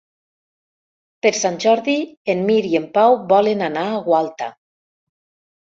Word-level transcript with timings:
Per 1.25 1.31
Sant 1.41 1.59
Jordi 1.65 1.95
en 2.35 2.41
Mirt 2.49 2.71
i 2.73 2.75
en 2.83 2.91
Pau 2.99 3.19
volen 3.35 3.63
anar 3.71 3.89
a 4.01 4.05
Gualta. 4.11 4.53